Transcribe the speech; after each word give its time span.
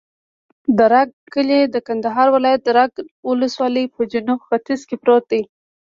د 0.77 0.79
رګ 0.93 1.09
کلی 1.33 1.59
د 1.73 1.75
کندهار 1.87 2.27
ولایت، 2.35 2.63
رګ 2.77 2.91
ولسوالي 3.29 3.83
په 3.95 4.01
جنوب 4.11 4.39
ختیځ 4.47 4.81
کې 4.89 4.95
پروت 5.03 5.23
دی. 5.31 5.41